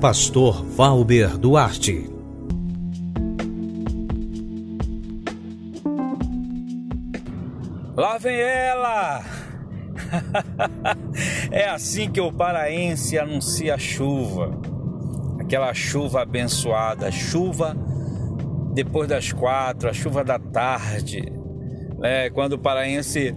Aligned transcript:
Pastor 0.00 0.64
Valber 0.64 1.36
Duarte. 1.36 2.08
Lá 7.96 8.16
vem 8.16 8.36
ela! 8.36 9.24
é 11.50 11.68
assim 11.68 12.08
que 12.12 12.20
o 12.20 12.32
paraense 12.32 13.18
anuncia 13.18 13.74
a 13.74 13.78
chuva. 13.78 14.56
Aquela 15.40 15.74
chuva 15.74 16.22
abençoada, 16.22 17.10
chuva 17.10 17.76
depois 18.74 19.08
das 19.08 19.32
quatro, 19.32 19.90
a 19.90 19.92
chuva 19.92 20.22
da 20.22 20.38
tarde. 20.38 21.24
É, 22.04 22.30
quando 22.30 22.52
o 22.52 22.58
paraense 22.58 23.34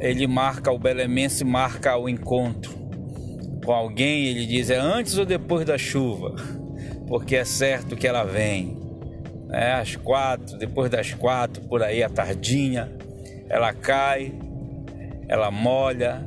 ele 0.00 0.26
marca, 0.26 0.72
o 0.72 0.78
belemense 0.78 1.44
marca 1.44 1.94
o 1.98 2.08
encontro 2.08 2.73
com 3.64 3.72
alguém, 3.72 4.26
ele 4.26 4.46
diz 4.46 4.70
é 4.70 4.76
antes 4.76 5.16
ou 5.16 5.24
depois 5.24 5.64
da 5.64 5.78
chuva, 5.78 6.36
porque 7.08 7.34
é 7.34 7.44
certo 7.44 7.96
que 7.96 8.06
ela 8.06 8.22
vem. 8.22 8.82
É, 9.50 9.72
às 9.72 9.94
quatro, 9.94 10.58
depois 10.58 10.90
das 10.90 11.12
quatro, 11.14 11.62
por 11.62 11.82
aí, 11.82 12.02
a 12.02 12.08
tardinha, 12.08 12.92
ela 13.48 13.72
cai, 13.72 14.32
ela 15.28 15.50
molha 15.50 16.26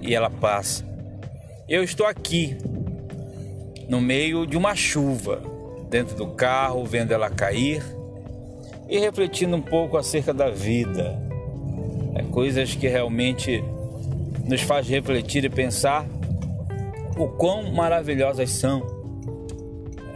e 0.00 0.14
ela 0.14 0.30
passa. 0.30 0.84
Eu 1.68 1.82
estou 1.82 2.06
aqui, 2.06 2.56
no 3.88 4.00
meio 4.00 4.46
de 4.46 4.56
uma 4.56 4.74
chuva, 4.76 5.42
dentro 5.90 6.16
do 6.16 6.28
carro, 6.28 6.84
vendo 6.84 7.12
ela 7.12 7.30
cair 7.30 7.82
e 8.88 8.98
refletindo 8.98 9.56
um 9.56 9.62
pouco 9.62 9.96
acerca 9.96 10.32
da 10.32 10.50
vida. 10.50 11.18
É, 12.14 12.22
coisas 12.22 12.74
que 12.74 12.86
realmente 12.86 13.62
nos 14.44 14.60
faz 14.60 14.86
refletir 14.88 15.44
e 15.44 15.48
pensar 15.48 16.06
o 17.16 17.28
quão 17.28 17.72
maravilhosas 17.72 18.50
são. 18.50 18.86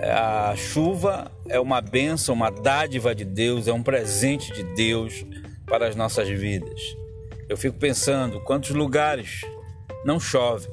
A 0.00 0.54
chuva 0.56 1.30
é 1.48 1.58
uma 1.58 1.80
bênção, 1.80 2.34
uma 2.34 2.50
dádiva 2.50 3.14
de 3.14 3.24
Deus, 3.24 3.66
é 3.66 3.72
um 3.72 3.82
presente 3.82 4.52
de 4.52 4.62
Deus 4.74 5.24
para 5.66 5.88
as 5.88 5.96
nossas 5.96 6.28
vidas. 6.28 6.80
Eu 7.48 7.56
fico 7.56 7.78
pensando 7.78 8.40
quantos 8.40 8.70
lugares 8.70 9.40
não 10.04 10.20
chove, 10.20 10.68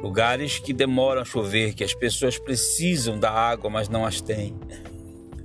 lugares 0.00 0.58
que 0.58 0.72
demoram 0.72 1.22
a 1.22 1.24
chover, 1.24 1.74
que 1.74 1.82
as 1.82 1.94
pessoas 1.94 2.38
precisam 2.38 3.18
da 3.18 3.30
água, 3.30 3.70
mas 3.70 3.88
não 3.88 4.04
as 4.04 4.20
têm. 4.20 4.56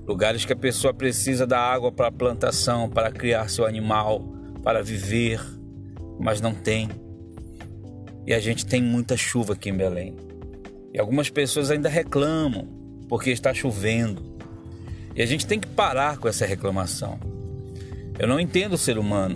Lugares 0.05 0.43
que 0.43 0.53
a 0.53 0.57
pessoa 0.57 0.93
precisa 0.93 1.47
da 1.47 1.59
água 1.59 1.91
para 1.91 2.07
a 2.07 2.11
plantação, 2.11 2.89
para 2.89 3.11
criar 3.11 3.49
seu 3.49 3.65
animal, 3.65 4.21
para 4.63 4.83
viver, 4.83 5.39
mas 6.19 6.41
não 6.41 6.53
tem. 6.53 6.89
E 8.29 8.33
a 8.35 8.39
gente 8.39 8.63
tem 8.63 8.79
muita 8.79 9.17
chuva 9.17 9.53
aqui 9.53 9.71
em 9.71 9.75
Belém. 9.75 10.15
E 10.93 10.99
algumas 10.99 11.31
pessoas 11.31 11.71
ainda 11.71 11.89
reclamam 11.89 12.67
porque 13.07 13.31
está 13.31 13.51
chovendo. 13.55 14.21
E 15.15 15.21
a 15.23 15.25
gente 15.25 15.47
tem 15.47 15.59
que 15.59 15.67
parar 15.67 16.19
com 16.19 16.27
essa 16.27 16.45
reclamação. 16.45 17.19
Eu 18.19 18.27
não 18.27 18.39
entendo 18.39 18.73
o 18.73 18.77
ser 18.77 18.99
humano. 18.99 19.35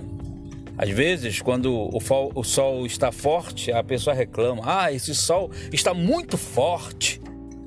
Às 0.77 0.91
vezes, 0.91 1.41
quando 1.41 1.89
o 1.91 2.43
sol 2.43 2.85
está 2.85 3.11
forte, 3.11 3.71
a 3.71 3.83
pessoa 3.83 4.15
reclama: 4.15 4.61
Ah, 4.63 4.91
esse 4.91 5.15
sol 5.15 5.49
está 5.71 5.91
muito 5.91 6.37
forte. 6.37 7.19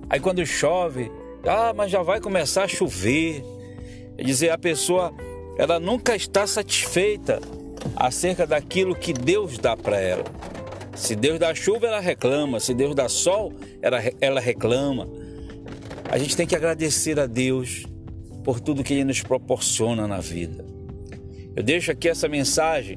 Aí, 0.09 0.21
quando 0.21 0.47
chove, 0.47 1.11
ah, 1.45 1.75
mas 1.75 1.91
já 1.91 2.05
vai 2.05 2.21
começar 2.21 2.63
a 2.63 2.69
chover. 2.69 3.43
Quer 4.17 4.23
dizer, 4.23 4.51
a 4.51 4.59
pessoa 4.59 5.13
ela 5.59 5.81
nunca 5.81 6.15
está 6.15 6.47
satisfeita 6.47 7.41
acerca 7.97 8.47
daquilo 8.47 8.95
que 8.95 9.13
Deus 9.13 9.59
dá 9.59 9.77
para 9.77 9.99
ela. 9.99 10.25
Se 10.97 11.15
Deus 11.15 11.39
dá 11.39 11.55
chuva, 11.55 11.87
ela 11.87 12.01
reclama. 12.01 12.59
Se 12.59 12.73
Deus 12.73 12.95
dá 12.95 13.09
sol, 13.09 13.53
ela, 13.83 13.99
ela 14.21 14.41
reclama. 14.41 15.07
A 16.11 16.19
gente 16.19 16.37
tem 16.37 16.47
que 16.47 16.57
agradecer 16.57 17.21
a 17.21 17.27
Deus 17.27 17.85
por 18.43 18.59
tudo 18.61 18.83
que 18.83 18.95
Ele 18.95 19.05
nos 19.05 19.21
proporciona 19.21 20.09
na 20.09 20.21
vida. 20.21 20.65
Eu 21.55 21.63
deixo 21.63 21.91
aqui 21.91 22.09
essa 22.09 22.29
mensagem 22.29 22.97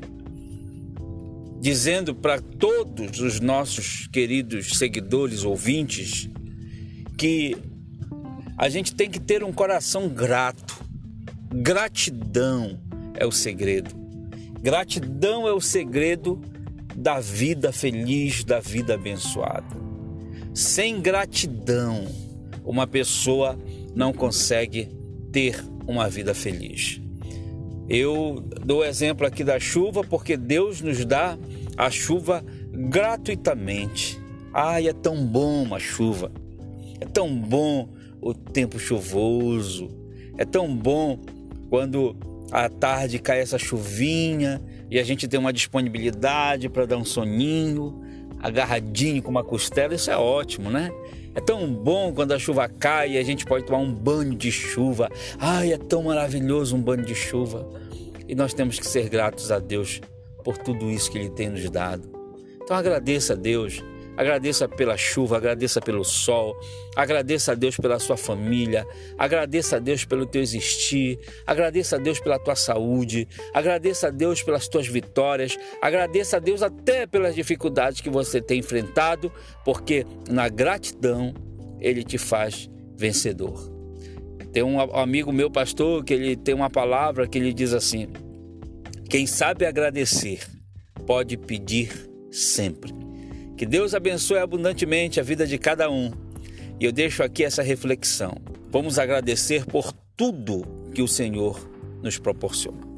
dizendo 1.59 2.15
para 2.15 2.39
todos 2.41 3.19
os 3.19 3.39
nossos 3.41 4.07
queridos 4.07 4.77
seguidores, 4.77 5.43
ouvintes, 5.43 6.29
que 7.17 7.57
a 8.57 8.69
gente 8.69 8.95
tem 8.95 9.09
que 9.09 9.19
ter 9.19 9.43
um 9.43 9.51
coração 9.51 10.07
grato. 10.07 10.85
Gratidão 11.53 12.79
é 13.15 13.25
o 13.25 13.31
segredo. 13.31 13.91
Gratidão 14.61 15.47
é 15.47 15.51
o 15.51 15.59
segredo 15.59 16.39
da 16.99 17.21
vida 17.21 17.71
feliz, 17.71 18.43
da 18.43 18.59
vida 18.59 18.95
abençoada. 18.95 19.77
Sem 20.53 20.99
gratidão, 20.99 22.05
uma 22.65 22.85
pessoa 22.85 23.57
não 23.95 24.11
consegue 24.11 24.89
ter 25.31 25.63
uma 25.87 26.09
vida 26.09 26.33
feliz. 26.33 26.99
Eu 27.87 28.43
dou 28.65 28.83
exemplo 28.83 29.25
aqui 29.25 29.45
da 29.45 29.57
chuva 29.61 30.03
porque 30.03 30.35
Deus 30.35 30.81
nos 30.81 31.05
dá 31.05 31.37
a 31.77 31.89
chuva 31.89 32.43
gratuitamente. 32.73 34.19
Ai, 34.53 34.89
é 34.89 34.93
tão 34.93 35.25
bom 35.25 35.73
a 35.73 35.79
chuva. 35.79 36.29
É 36.99 37.05
tão 37.05 37.33
bom 37.33 37.87
o 38.21 38.33
tempo 38.33 38.77
chuvoso. 38.77 39.87
É 40.37 40.43
tão 40.43 40.75
bom 40.75 41.17
quando 41.69 42.13
à 42.51 42.67
tarde 42.67 43.19
cai 43.19 43.39
essa 43.39 43.57
chuvinha 43.57 44.61
e 44.89 44.99
a 44.99 45.03
gente 45.03 45.27
tem 45.27 45.39
uma 45.39 45.53
disponibilidade 45.53 46.69
para 46.69 46.85
dar 46.85 46.97
um 46.97 47.05
soninho, 47.05 48.01
agarradinho 48.39 49.21
com 49.21 49.29
uma 49.29 49.43
costela, 49.43 49.93
isso 49.93 50.09
é 50.09 50.17
ótimo, 50.17 50.69
né? 50.69 50.91
É 51.35 51.41
tão 51.41 51.71
bom 51.71 52.11
quando 52.13 52.31
a 52.31 52.39
chuva 52.39 52.67
cai 52.67 53.11
e 53.11 53.17
a 53.17 53.23
gente 53.23 53.45
pode 53.45 53.65
tomar 53.65 53.79
um 53.79 53.93
banho 53.93 54.35
de 54.35 54.51
chuva. 54.51 55.09
Ai, 55.37 55.73
é 55.73 55.77
tão 55.77 56.03
maravilhoso 56.03 56.75
um 56.75 56.81
banho 56.81 57.05
de 57.05 57.13
chuva. 57.13 57.69
E 58.27 58.33
nós 58.33 58.53
temos 58.53 58.79
que 58.79 58.87
ser 58.87 59.09
gratos 59.09 59.51
a 59.51 59.59
Deus 59.59 60.01
por 60.43 60.57
tudo 60.57 60.89
isso 60.89 61.11
que 61.11 61.17
Ele 61.17 61.29
tem 61.29 61.49
nos 61.49 61.69
dado. 61.69 62.09
Então 62.61 62.75
agradeça 62.75 63.33
a 63.33 63.35
Deus 63.35 63.83
Agradeça 64.19 64.67
pela 64.67 64.97
chuva, 64.97 65.37
agradeça 65.37 65.79
pelo 65.79 66.03
sol, 66.03 66.53
agradeça 66.93 67.53
a 67.53 67.55
Deus 67.55 67.77
pela 67.77 67.97
sua 67.99 68.17
família, 68.17 68.85
agradeça 69.17 69.77
a 69.77 69.79
Deus 69.79 70.03
pelo 70.03 70.25
teu 70.25 70.41
existir, 70.41 71.17
agradeça 71.47 71.95
a 71.95 71.99
Deus 71.99 72.19
pela 72.19 72.37
tua 72.37 72.53
saúde, 72.53 73.29
agradeça 73.53 74.07
a 74.07 74.09
Deus 74.09 74.43
pelas 74.43 74.67
tuas 74.67 74.87
vitórias, 74.87 75.57
agradeça 75.81 76.35
a 76.35 76.39
Deus 76.41 76.61
até 76.61 77.07
pelas 77.07 77.33
dificuldades 77.33 78.01
que 78.01 78.09
você 78.09 78.41
tem 78.41 78.59
enfrentado, 78.59 79.31
porque 79.63 80.05
na 80.29 80.49
gratidão 80.49 81.33
ele 81.79 82.03
te 82.03 82.17
faz 82.17 82.69
vencedor. 82.97 83.71
Tem 84.51 84.63
um 84.63 84.81
amigo 84.81 85.31
meu 85.31 85.49
pastor 85.49 86.03
que 86.03 86.13
ele 86.13 86.35
tem 86.35 86.53
uma 86.53 86.69
palavra 86.69 87.25
que 87.25 87.37
ele 87.37 87.53
diz 87.53 87.71
assim: 87.71 88.09
quem 89.09 89.25
sabe 89.25 89.65
agradecer 89.65 90.41
pode 91.07 91.37
pedir 91.37 91.89
sempre. 92.29 92.93
Que 93.59 93.65
Deus 93.65 93.93
abençoe 93.93 94.37
abundantemente 94.37 95.19
a 95.19 95.23
vida 95.23 95.45
de 95.45 95.57
cada 95.57 95.91
um. 95.91 96.13
E 96.79 96.85
eu 96.85 96.93
deixo 96.93 97.21
aqui 97.21 97.43
essa 97.43 97.61
reflexão. 97.61 98.37
Vamos 98.71 98.97
agradecer 98.97 99.65
por 99.65 99.91
tudo 100.15 100.61
que 100.93 101.01
o 101.01 101.07
Senhor 101.09 101.69
nos 102.01 102.17
proporciona. 102.17 102.88